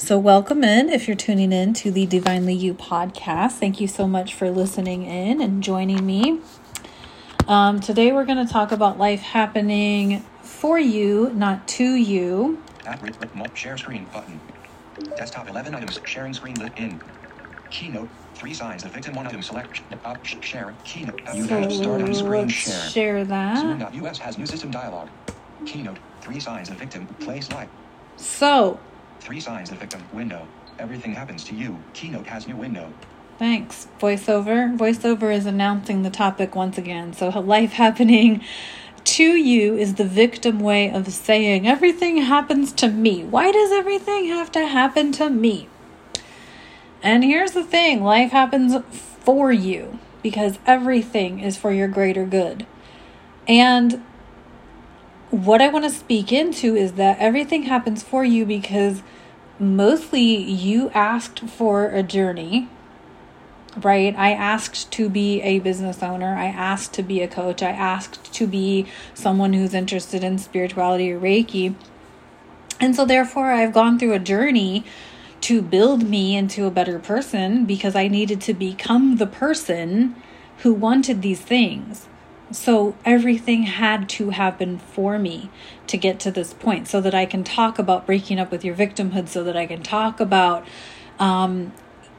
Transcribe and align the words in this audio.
So, 0.00 0.16
welcome 0.16 0.62
in 0.62 0.90
if 0.90 1.08
you're 1.08 1.16
tuning 1.16 1.52
in 1.52 1.74
to 1.74 1.90
the 1.90 2.06
Divinely 2.06 2.54
You 2.54 2.72
podcast. 2.72 3.54
Thank 3.58 3.80
you 3.80 3.88
so 3.88 4.06
much 4.06 4.32
for 4.32 4.48
listening 4.48 5.02
in 5.04 5.42
and 5.42 5.60
joining 5.60 6.06
me. 6.06 6.38
Um, 7.48 7.80
today, 7.80 8.12
we're 8.12 8.24
going 8.24 8.46
to 8.46 8.50
talk 8.50 8.70
about 8.70 8.96
life 8.96 9.18
happening 9.20 10.20
for 10.40 10.78
you, 10.78 11.32
not 11.34 11.66
to 11.68 11.94
you. 11.96 12.62
Share 13.54 13.76
screen 13.76 14.06
button. 14.12 14.40
Desktop 15.16 15.48
11 15.48 15.74
items. 15.74 15.98
Sharing 16.04 16.32
screen 16.32 16.54
lit 16.54 16.72
in. 16.76 17.00
Keynote. 17.70 18.08
Three 18.34 18.54
signs. 18.54 18.84
The 18.84 18.90
victim 18.90 19.14
one 19.16 19.26
item 19.26 19.42
select. 19.42 19.82
Up. 20.04 20.24
Share. 20.24 20.76
Keynote. 20.84 21.20
You 21.34 21.44
So, 21.48 21.60
have 21.60 21.72
started 21.72 22.14
screen 22.14 22.30
let's 22.46 22.52
share. 22.52 22.90
share 22.90 23.24
that. 23.24 23.58
Zoom.us 23.58 24.18
has 24.18 24.38
new 24.38 24.46
system 24.46 24.70
dialog. 24.70 25.08
Keynote. 25.66 25.98
Three 26.20 26.38
signs. 26.38 26.68
The 26.68 26.76
victim. 26.76 27.06
Play 27.18 27.40
slide. 27.40 27.68
So, 28.16 28.78
Three 29.20 29.40
signs. 29.40 29.70
The 29.70 29.76
victim. 29.76 30.02
Window. 30.12 30.46
Everything 30.78 31.12
happens 31.12 31.44
to 31.44 31.54
you. 31.54 31.78
Keynote 31.92 32.26
has 32.26 32.46
new 32.46 32.56
window. 32.56 32.92
Thanks. 33.38 33.88
Voiceover. 34.00 34.76
Voiceover 34.76 35.34
is 35.34 35.46
announcing 35.46 36.02
the 36.02 36.10
topic 36.10 36.54
once 36.54 36.78
again. 36.78 37.12
So, 37.12 37.28
life 37.40 37.72
happening 37.72 38.44
to 39.04 39.24
you 39.24 39.76
is 39.76 39.94
the 39.94 40.04
victim 40.04 40.60
way 40.60 40.90
of 40.90 41.10
saying 41.12 41.66
everything 41.66 42.18
happens 42.18 42.72
to 42.74 42.88
me. 42.88 43.24
Why 43.24 43.50
does 43.50 43.72
everything 43.72 44.26
have 44.26 44.52
to 44.52 44.66
happen 44.66 45.12
to 45.12 45.30
me? 45.30 45.68
And 47.02 47.24
here's 47.24 47.52
the 47.52 47.64
thing 47.64 48.02
life 48.02 48.32
happens 48.32 48.74
for 48.90 49.52
you 49.52 49.98
because 50.22 50.58
everything 50.66 51.40
is 51.40 51.56
for 51.56 51.72
your 51.72 51.88
greater 51.88 52.26
good. 52.26 52.66
And 53.46 54.04
what 55.30 55.60
I 55.60 55.68
want 55.68 55.84
to 55.84 55.90
speak 55.90 56.32
into 56.32 56.74
is 56.74 56.92
that 56.92 57.18
everything 57.18 57.64
happens 57.64 58.02
for 58.02 58.24
you 58.24 58.46
because 58.46 59.02
mostly 59.58 60.22
you 60.22 60.90
asked 60.90 61.40
for 61.40 61.88
a 61.90 62.02
journey, 62.02 62.68
right? 63.76 64.14
I 64.16 64.32
asked 64.32 64.90
to 64.92 65.10
be 65.10 65.42
a 65.42 65.58
business 65.58 66.02
owner. 66.02 66.34
I 66.34 66.46
asked 66.46 66.94
to 66.94 67.02
be 67.02 67.20
a 67.20 67.28
coach. 67.28 67.62
I 67.62 67.70
asked 67.70 68.32
to 68.34 68.46
be 68.46 68.86
someone 69.12 69.52
who's 69.52 69.74
interested 69.74 70.24
in 70.24 70.38
spirituality 70.38 71.12
or 71.12 71.20
Reiki. 71.20 71.74
And 72.80 72.96
so, 72.96 73.04
therefore, 73.04 73.50
I've 73.50 73.74
gone 73.74 73.98
through 73.98 74.14
a 74.14 74.18
journey 74.18 74.84
to 75.42 75.60
build 75.60 76.08
me 76.08 76.36
into 76.36 76.64
a 76.64 76.70
better 76.70 76.98
person 76.98 77.64
because 77.64 77.94
I 77.94 78.08
needed 78.08 78.40
to 78.42 78.54
become 78.54 79.16
the 79.16 79.26
person 79.26 80.16
who 80.58 80.72
wanted 80.72 81.22
these 81.22 81.40
things. 81.40 82.08
So 82.50 82.96
everything 83.04 83.64
had 83.64 84.08
to 84.10 84.30
happen 84.30 84.78
for 84.78 85.18
me 85.18 85.50
to 85.86 85.98
get 85.98 86.18
to 86.20 86.30
this 86.30 86.54
point 86.54 86.88
so 86.88 87.00
that 87.00 87.14
I 87.14 87.26
can 87.26 87.44
talk 87.44 87.78
about 87.78 88.06
breaking 88.06 88.38
up 88.38 88.50
with 88.50 88.64
your 88.64 88.74
victimhood, 88.74 89.28
so 89.28 89.44
that 89.44 89.56
I 89.56 89.66
can 89.66 89.82
talk 89.82 90.18
about 90.18 90.66
um, 91.18 91.72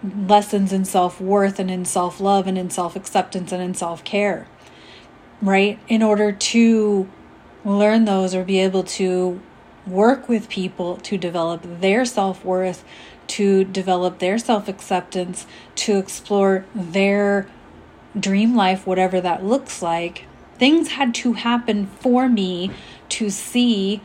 lessons 0.04 0.72
in 0.72 0.86
self 0.86 1.20
worth 1.20 1.60
and 1.60 1.72
in 1.72 1.86
self 1.86 2.20
love 2.20 2.46
and 2.46 2.58
in 2.58 2.70
self 2.70 2.96
acceptance 2.96 3.52
and 3.52 3.62
in 3.62 3.74
self 3.74 4.04
care, 4.04 4.48
right? 5.42 5.80
In 5.88 6.04
order 6.04 6.32
to 6.32 7.10
learn 7.66 8.06
those 8.06 8.36
or 8.36 8.44
be 8.44 8.60
able 8.60 8.84
to 8.84 9.42
work 9.88 10.30
with 10.30 10.48
people 10.50 10.98
to 10.98 11.18
develop 11.18 11.62
their 11.82 12.06
self 12.06 12.46
worth, 12.46 12.84
to 13.28 13.64
develop 13.64 14.20
their 14.20 14.38
self 14.38 14.68
acceptance, 14.68 15.48
to 15.76 15.98
explore 15.98 16.66
their 16.76 17.48
dream 18.18 18.56
life, 18.56 18.88
whatever 18.88 19.20
that 19.22 19.44
looks 19.44 19.82
like, 19.82 20.26
things 20.58 20.90
had 20.90 21.14
to 21.16 21.34
happen 21.34 21.88
for 21.88 22.30
me 22.30 22.72
to 23.10 23.30
see 23.30 24.02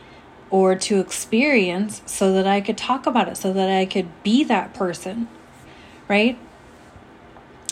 or 0.49 0.75
to 0.75 0.99
experience 0.99 2.01
so 2.05 2.31
that 2.33 2.47
I 2.47 2.61
could 2.61 2.77
talk 2.77 3.05
about 3.05 3.27
it, 3.27 3.37
so 3.37 3.51
that 3.53 3.69
I 3.69 3.85
could 3.85 4.07
be 4.23 4.43
that 4.45 4.73
person, 4.73 5.27
right? 6.07 6.37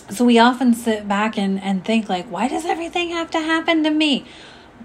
So 0.09 0.25
we 0.25 0.37
often 0.37 0.73
sit 0.73 1.07
back 1.07 1.37
and, 1.37 1.61
and 1.61 1.85
think, 1.85 2.09
like, 2.09 2.27
why 2.27 2.47
does 2.47 2.65
everything 2.65 3.09
have 3.09 3.31
to 3.31 3.39
happen 3.39 3.83
to 3.83 3.89
me? 3.89 4.25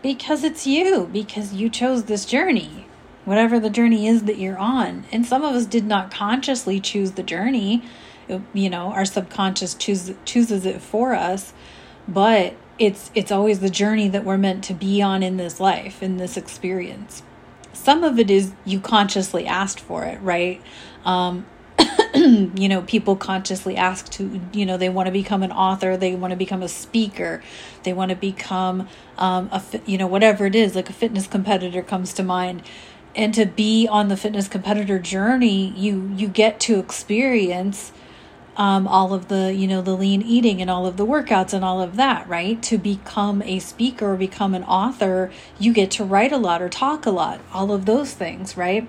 Because 0.00 0.44
it's 0.44 0.66
you, 0.66 1.08
because 1.12 1.54
you 1.54 1.68
chose 1.68 2.04
this 2.04 2.24
journey, 2.24 2.86
whatever 3.24 3.58
the 3.58 3.70
journey 3.70 4.06
is 4.06 4.24
that 4.24 4.38
you're 4.38 4.58
on. 4.58 5.04
And 5.10 5.26
some 5.26 5.42
of 5.42 5.54
us 5.54 5.66
did 5.66 5.84
not 5.84 6.10
consciously 6.10 6.78
choose 6.78 7.12
the 7.12 7.24
journey 7.24 7.82
you 8.52 8.70
know 8.70 8.92
our 8.92 9.04
subconscious 9.04 9.74
chooses 9.74 10.16
chooses 10.24 10.66
it 10.66 10.80
for 10.80 11.14
us 11.14 11.52
but 12.06 12.54
it's 12.78 13.10
it's 13.14 13.32
always 13.32 13.60
the 13.60 13.70
journey 13.70 14.08
that 14.08 14.24
we're 14.24 14.38
meant 14.38 14.64
to 14.64 14.74
be 14.74 15.02
on 15.02 15.22
in 15.22 15.36
this 15.36 15.60
life 15.60 16.02
in 16.02 16.16
this 16.16 16.36
experience. 16.36 17.22
Some 17.72 18.02
of 18.02 18.18
it 18.18 18.30
is 18.30 18.52
you 18.64 18.80
consciously 18.80 19.46
asked 19.46 19.80
for 19.80 20.04
it 20.04 20.20
right? 20.20 20.62
Um 21.04 21.46
you 22.14 22.68
know 22.68 22.82
people 22.82 23.16
consciously 23.16 23.76
ask 23.76 24.10
to 24.10 24.40
you 24.52 24.64
know 24.64 24.76
they 24.76 24.88
want 24.88 25.06
to 25.06 25.12
become 25.12 25.42
an 25.42 25.52
author 25.52 25.96
they 25.96 26.14
want 26.14 26.32
to 26.32 26.36
become 26.36 26.62
a 26.62 26.68
speaker 26.68 27.40
they 27.84 27.92
want 27.92 28.08
to 28.08 28.16
become 28.16 28.88
um 29.18 29.48
a 29.52 29.62
you 29.86 29.96
know 29.96 30.06
whatever 30.06 30.46
it 30.46 30.54
is 30.54 30.74
like 30.74 30.90
a 30.90 30.92
fitness 30.92 31.26
competitor 31.26 31.82
comes 31.82 32.12
to 32.14 32.22
mind. 32.22 32.62
And 33.16 33.34
to 33.34 33.46
be 33.46 33.88
on 33.88 34.08
the 34.08 34.16
fitness 34.16 34.46
competitor 34.48 34.98
journey 34.98 35.72
you 35.76 36.12
you 36.16 36.28
get 36.28 36.60
to 36.60 36.78
experience 36.78 37.92
um, 38.58 38.86
all 38.86 39.14
of 39.14 39.28
the 39.28 39.54
you 39.54 39.66
know 39.66 39.80
the 39.80 39.96
lean 39.96 40.20
eating 40.20 40.60
and 40.60 40.68
all 40.68 40.86
of 40.86 40.96
the 40.98 41.06
workouts 41.06 41.54
and 41.54 41.64
all 41.64 41.80
of 41.80 41.96
that 41.96 42.28
right? 42.28 42.62
To 42.64 42.76
become 42.76 43.40
a 43.42 43.58
speaker 43.58 44.12
or 44.12 44.16
become 44.16 44.54
an 44.54 44.64
author 44.64 45.30
you 45.58 45.72
get 45.72 45.90
to 45.92 46.04
write 46.04 46.32
a 46.32 46.36
lot 46.36 46.60
or 46.60 46.68
talk 46.68 47.06
a 47.06 47.10
lot 47.10 47.40
all 47.52 47.72
of 47.72 47.86
those 47.86 48.12
things 48.12 48.56
right? 48.56 48.86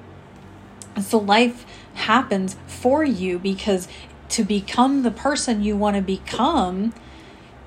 So 1.02 1.18
life 1.18 1.66
happens 1.94 2.57
for 2.68 3.03
you 3.03 3.40
because 3.40 3.88
to 4.30 4.44
become 4.44 5.03
the 5.03 5.12
person 5.12 5.63
you 5.63 5.78
want 5.78 5.96
to 5.96 6.01
become 6.01 6.94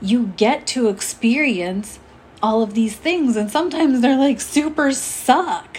you 0.03 0.35
get 0.37 0.67
to 0.67 0.89
experience 0.89 2.01
all 2.43 2.63
of 2.63 2.75
these 2.75 2.97
things. 2.97 3.37
And 3.37 3.51
sometimes 3.51 4.01
they're 4.01 4.19
like 4.19 4.41
super 4.41 4.93
suck 4.93 5.79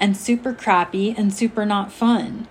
and 0.00 0.16
super 0.16 0.54
crappy 0.54 1.14
and 1.16 1.32
super 1.32 1.66
not 1.66 1.92
fun 1.92 2.48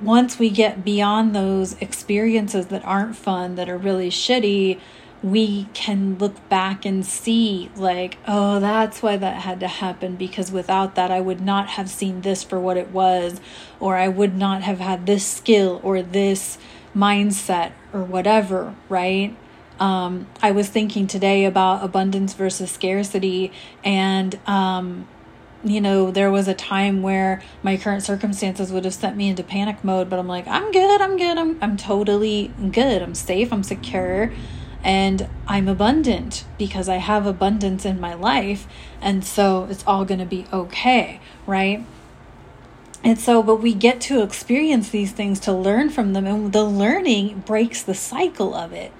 once 0.00 0.38
we 0.38 0.50
get 0.50 0.84
beyond 0.84 1.34
those 1.34 1.74
experiences 1.80 2.66
that 2.66 2.84
aren't 2.84 3.16
fun, 3.16 3.54
that 3.54 3.68
are 3.68 3.78
really 3.78 4.10
shitty, 4.10 4.80
we 5.22 5.64
can 5.72 6.18
look 6.18 6.48
back 6.50 6.84
and 6.84 7.06
see, 7.06 7.70
like, 7.76 8.18
oh, 8.28 8.60
that's 8.60 9.02
why 9.02 9.16
that 9.16 9.40
had 9.42 9.58
to 9.60 9.68
happen 9.68 10.16
because 10.16 10.52
without 10.52 10.96
that, 10.96 11.10
I 11.10 11.20
would 11.20 11.40
not 11.40 11.68
have 11.70 11.88
seen 11.88 12.20
this 12.20 12.44
for 12.44 12.60
what 12.60 12.76
it 12.76 12.90
was, 12.90 13.40
or 13.80 13.96
I 13.96 14.08
would 14.08 14.36
not 14.36 14.62
have 14.62 14.80
had 14.80 15.06
this 15.06 15.26
skill 15.26 15.80
or 15.82 16.02
this 16.02 16.58
mindset 16.94 17.72
or 17.92 18.04
whatever, 18.04 18.74
right? 18.90 19.34
Um, 19.80 20.26
I 20.42 20.50
was 20.50 20.68
thinking 20.68 21.06
today 21.06 21.46
about 21.46 21.82
abundance 21.82 22.34
versus 22.34 22.70
scarcity, 22.70 23.50
and 23.82 24.38
um, 24.46 25.08
you 25.64 25.80
know, 25.80 26.10
there 26.10 26.30
was 26.30 26.46
a 26.46 26.54
time 26.54 27.02
where 27.02 27.42
my 27.62 27.76
current 27.76 28.02
circumstances 28.02 28.70
would 28.70 28.84
have 28.84 28.94
sent 28.94 29.16
me 29.16 29.28
into 29.28 29.42
panic 29.42 29.82
mode, 29.82 30.10
but 30.10 30.18
I'm 30.18 30.28
like, 30.28 30.46
I'm 30.46 30.70
good, 30.70 31.00
I'm 31.00 31.16
good, 31.16 31.38
I'm 31.38 31.58
I'm 31.62 31.76
totally 31.76 32.52
good. 32.70 33.02
I'm 33.02 33.14
safe, 33.14 33.52
I'm 33.52 33.62
secure, 33.62 34.32
and 34.82 35.28
I'm 35.46 35.66
abundant 35.66 36.44
because 36.58 36.88
I 36.88 36.96
have 36.96 37.26
abundance 37.26 37.84
in 37.84 37.98
my 37.98 38.14
life, 38.14 38.66
and 39.00 39.24
so 39.24 39.66
it's 39.70 39.84
all 39.86 40.04
going 40.04 40.20
to 40.20 40.26
be 40.26 40.46
okay, 40.52 41.20
right? 41.46 41.84
And 43.02 43.18
so, 43.18 43.42
but 43.42 43.56
we 43.56 43.74
get 43.74 44.00
to 44.02 44.22
experience 44.22 44.88
these 44.90 45.12
things 45.12 45.40
to 45.40 45.52
learn 45.52 45.90
from 45.90 46.12
them, 46.12 46.26
and 46.26 46.52
the 46.52 46.64
learning 46.64 47.40
breaks 47.46 47.82
the 47.82 47.94
cycle 47.94 48.54
of 48.54 48.72
it, 48.72 48.92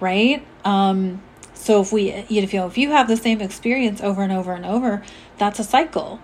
right? 0.00 0.44
Um, 0.64 1.22
so 1.56 1.80
if 1.80 1.90
we, 1.90 2.24
you 2.28 2.46
know, 2.46 2.66
if 2.66 2.78
you 2.78 2.90
have 2.90 3.08
the 3.08 3.16
same 3.16 3.40
experience 3.40 4.00
over 4.00 4.22
and 4.22 4.32
over 4.32 4.52
and 4.52 4.64
over, 4.64 5.02
that's 5.38 5.58
a 5.58 5.64
cycle, 5.64 6.20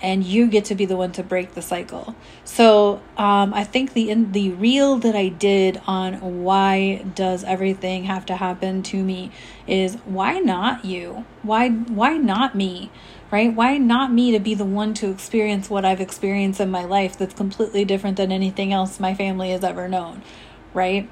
and 0.00 0.24
you 0.24 0.46
get 0.46 0.64
to 0.66 0.74
be 0.74 0.86
the 0.86 0.96
one 0.96 1.12
to 1.12 1.22
break 1.22 1.54
the 1.54 1.60
cycle. 1.60 2.14
So 2.44 3.02
um, 3.18 3.52
I 3.52 3.64
think 3.64 3.92
the 3.92 4.10
in 4.10 4.32
the 4.32 4.50
reel 4.50 4.96
that 4.98 5.14
I 5.14 5.28
did 5.28 5.82
on 5.86 6.42
why 6.44 7.04
does 7.14 7.44
everything 7.44 8.04
have 8.04 8.24
to 8.26 8.36
happen 8.36 8.82
to 8.84 9.02
me 9.02 9.32
is 9.66 9.96
why 10.04 10.38
not 10.38 10.84
you? 10.84 11.26
Why 11.42 11.68
why 11.68 12.16
not 12.16 12.54
me? 12.54 12.90
Right? 13.30 13.52
Why 13.52 13.76
not 13.76 14.12
me 14.12 14.32
to 14.32 14.40
be 14.40 14.54
the 14.54 14.64
one 14.64 14.94
to 14.94 15.10
experience 15.10 15.68
what 15.68 15.84
I've 15.84 16.00
experienced 16.00 16.60
in 16.60 16.70
my 16.70 16.84
life 16.84 17.16
that's 17.18 17.34
completely 17.34 17.84
different 17.84 18.16
than 18.16 18.32
anything 18.32 18.72
else 18.72 18.98
my 18.98 19.14
family 19.14 19.50
has 19.50 19.62
ever 19.62 19.88
known? 19.88 20.22
Right? 20.72 21.08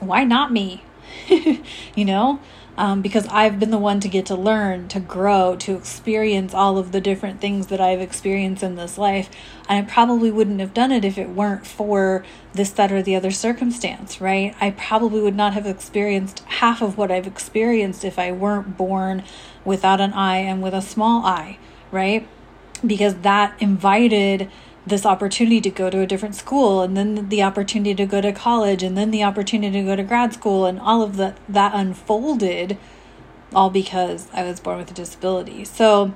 Why 0.00 0.24
not 0.24 0.52
me? 0.52 0.82
you 1.28 2.04
know? 2.04 2.40
Um, 2.76 3.02
because 3.02 3.26
I've 3.28 3.60
been 3.60 3.70
the 3.70 3.78
one 3.78 4.00
to 4.00 4.08
get 4.08 4.26
to 4.26 4.34
learn, 4.34 4.88
to 4.88 5.00
grow, 5.00 5.56
to 5.56 5.76
experience 5.76 6.52
all 6.52 6.76
of 6.76 6.92
the 6.92 7.00
different 7.00 7.40
things 7.40 7.68
that 7.68 7.80
I've 7.80 8.00
experienced 8.00 8.62
in 8.62 8.74
this 8.74 8.98
life. 8.98 9.30
I 9.68 9.80
probably 9.82 10.30
wouldn't 10.30 10.60
have 10.60 10.74
done 10.74 10.90
it 10.90 11.04
if 11.04 11.16
it 11.16 11.30
weren't 11.30 11.66
for 11.66 12.24
this, 12.52 12.70
that, 12.70 12.90
or 12.90 13.02
the 13.02 13.14
other 13.14 13.30
circumstance, 13.30 14.20
right? 14.20 14.56
I 14.60 14.72
probably 14.72 15.20
would 15.20 15.36
not 15.36 15.54
have 15.54 15.66
experienced 15.66 16.40
half 16.40 16.82
of 16.82 16.98
what 16.98 17.10
I've 17.10 17.26
experienced 17.26 18.04
if 18.04 18.18
I 18.18 18.32
weren't 18.32 18.76
born 18.76 19.22
without 19.64 20.00
an 20.00 20.12
eye 20.12 20.38
and 20.38 20.62
with 20.62 20.74
a 20.74 20.82
small 20.82 21.24
eye, 21.24 21.58
right? 21.92 22.26
Because 22.84 23.14
that 23.16 23.54
invited 23.60 24.50
this 24.86 25.06
opportunity 25.06 25.60
to 25.60 25.70
go 25.70 25.88
to 25.88 26.00
a 26.00 26.06
different 26.06 26.34
school 26.34 26.82
and 26.82 26.96
then 26.96 27.28
the 27.28 27.42
opportunity 27.42 27.94
to 27.94 28.06
go 28.06 28.20
to 28.20 28.32
college 28.32 28.82
and 28.82 28.96
then 28.96 29.10
the 29.10 29.22
opportunity 29.22 29.80
to 29.80 29.84
go 29.84 29.96
to 29.96 30.02
grad 30.02 30.34
school 30.34 30.66
and 30.66 30.78
all 30.78 31.02
of 31.02 31.16
that 31.16 31.38
that 31.48 31.72
unfolded 31.74 32.76
all 33.54 33.70
because 33.70 34.28
I 34.32 34.42
was 34.42 34.60
born 34.60 34.78
with 34.78 34.90
a 34.90 34.94
disability. 34.94 35.64
So 35.64 36.14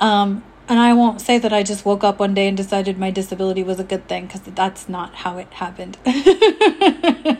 um 0.00 0.42
and 0.68 0.78
I 0.78 0.92
won't 0.92 1.20
say 1.20 1.38
that 1.38 1.52
I 1.52 1.62
just 1.62 1.84
woke 1.84 2.04
up 2.04 2.20
one 2.20 2.32
day 2.34 2.46
and 2.46 2.56
decided 2.56 2.96
my 2.98 3.10
disability 3.10 3.62
was 3.64 3.80
a 3.80 3.84
good 3.84 4.06
thing 4.06 4.26
because 4.26 4.42
that's 4.42 4.88
not 4.88 5.14
how 5.16 5.36
it 5.38 5.52
happened. 5.54 5.98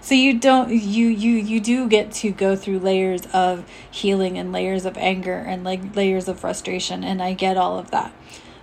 so 0.00 0.14
you 0.14 0.38
don't 0.38 0.70
you 0.70 1.08
you 1.08 1.36
you 1.36 1.60
do 1.60 1.88
get 1.88 2.12
to 2.12 2.30
go 2.30 2.54
through 2.54 2.78
layers 2.80 3.26
of 3.32 3.68
healing 3.90 4.38
and 4.38 4.52
layers 4.52 4.84
of 4.84 4.96
anger 4.96 5.36
and 5.36 5.64
like 5.64 5.96
layers 5.96 6.28
of 6.28 6.38
frustration 6.38 7.02
and 7.02 7.20
I 7.22 7.32
get 7.32 7.56
all 7.56 7.78
of 7.78 7.90
that. 7.90 8.12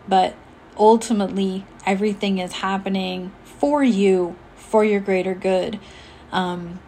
But 0.07 0.35
ultimately 0.81 1.65
everything 1.85 2.39
is 2.39 2.53
happening 2.53 3.31
for 3.43 3.83
you 3.83 4.35
for 4.55 4.83
your 4.83 4.99
greater 4.99 5.35
good. 5.35 5.79
Um 6.31 6.79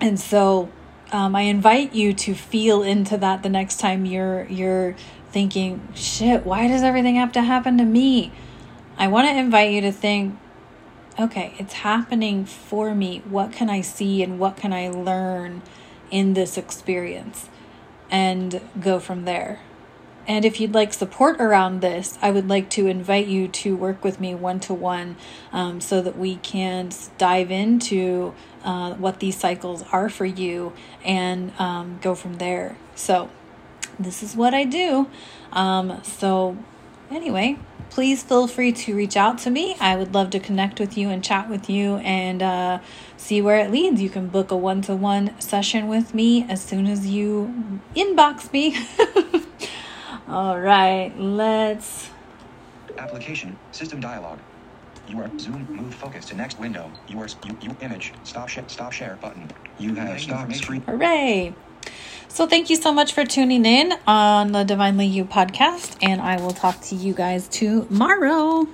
and 0.00 0.20
so 0.20 0.68
um, 1.10 1.34
I 1.34 1.42
invite 1.42 1.94
you 1.94 2.12
to 2.12 2.34
feel 2.34 2.82
into 2.82 3.16
that 3.16 3.42
the 3.42 3.48
next 3.48 3.80
time 3.80 4.04
you're 4.04 4.44
you're 4.44 4.94
thinking, 5.30 5.88
shit, 5.94 6.44
why 6.44 6.68
does 6.68 6.82
everything 6.82 7.16
have 7.16 7.32
to 7.32 7.42
happen 7.42 7.78
to 7.78 7.84
me? 7.84 8.32
I 8.96 9.08
want 9.08 9.28
to 9.28 9.36
invite 9.36 9.72
you 9.72 9.80
to 9.82 9.92
think, 9.92 10.38
okay, 11.18 11.54
it's 11.58 11.74
happening 11.74 12.44
for 12.44 12.94
me. 12.94 13.22
What 13.28 13.52
can 13.52 13.70
I 13.70 13.80
see 13.80 14.22
and 14.22 14.38
what 14.38 14.56
can 14.56 14.72
I 14.72 14.88
learn 14.88 15.62
in 16.10 16.34
this 16.34 16.56
experience? 16.56 17.48
And 18.10 18.60
go 18.80 18.98
from 18.98 19.24
there. 19.24 19.60
And 20.28 20.44
if 20.44 20.60
you'd 20.60 20.74
like 20.74 20.92
support 20.92 21.40
around 21.40 21.80
this, 21.80 22.18
I 22.22 22.30
would 22.30 22.48
like 22.48 22.68
to 22.70 22.86
invite 22.86 23.26
you 23.26 23.48
to 23.48 23.74
work 23.74 24.04
with 24.04 24.20
me 24.20 24.34
one 24.34 24.60
to 24.60 24.74
one 24.74 25.16
so 25.80 26.02
that 26.02 26.16
we 26.16 26.36
can 26.36 26.90
dive 27.16 27.50
into 27.50 28.34
uh, 28.62 28.94
what 28.94 29.20
these 29.20 29.36
cycles 29.36 29.82
are 29.90 30.08
for 30.08 30.26
you 30.26 30.72
and 31.04 31.52
um, 31.58 31.98
go 32.02 32.14
from 32.14 32.34
there. 32.34 32.76
So, 32.94 33.30
this 33.98 34.22
is 34.22 34.36
what 34.36 34.54
I 34.54 34.64
do. 34.64 35.08
Um, 35.52 36.00
so, 36.04 36.56
anyway, 37.10 37.58
please 37.90 38.22
feel 38.22 38.46
free 38.46 38.72
to 38.72 38.94
reach 38.94 39.16
out 39.16 39.38
to 39.38 39.50
me. 39.50 39.76
I 39.80 39.96
would 39.96 40.14
love 40.14 40.30
to 40.30 40.40
connect 40.40 40.78
with 40.78 40.96
you 40.96 41.08
and 41.08 41.24
chat 41.24 41.48
with 41.48 41.70
you 41.70 41.96
and 41.96 42.42
uh, 42.42 42.78
see 43.16 43.40
where 43.40 43.58
it 43.58 43.70
leads. 43.70 44.00
You 44.00 44.10
can 44.10 44.28
book 44.28 44.50
a 44.50 44.56
one 44.56 44.82
to 44.82 44.94
one 44.94 45.38
session 45.40 45.88
with 45.88 46.14
me 46.14 46.44
as 46.48 46.62
soon 46.62 46.86
as 46.86 47.06
you 47.06 47.80
inbox 47.96 48.52
me. 48.52 48.76
All 50.28 50.60
right, 50.60 51.10
let's. 51.18 52.10
Application, 52.98 53.56
system 53.72 54.00
dialog. 54.00 54.38
Your 55.08 55.30
zoom, 55.38 55.66
move 55.70 55.94
focus 55.94 56.26
to 56.26 56.36
next 56.36 56.58
window. 56.58 56.90
Yours, 57.08 57.36
you, 57.46 57.56
you 57.62 57.74
image, 57.80 58.12
stop 58.24 58.48
share, 58.48 58.64
stop 58.68 58.92
share 58.92 59.16
button. 59.22 59.50
You 59.78 59.94
have 59.94 60.20
stop 60.20 60.52
screen. 60.52 60.82
Hooray! 60.82 61.54
So, 62.28 62.46
thank 62.46 62.68
you 62.68 62.76
so 62.76 62.92
much 62.92 63.14
for 63.14 63.24
tuning 63.24 63.64
in 63.64 63.94
on 64.06 64.52
the 64.52 64.64
Divinely 64.64 65.06
You 65.06 65.24
podcast, 65.24 65.96
and 66.02 66.20
I 66.20 66.38
will 66.38 66.50
talk 66.50 66.78
to 66.82 66.94
you 66.94 67.14
guys 67.14 67.48
tomorrow. 67.48 68.68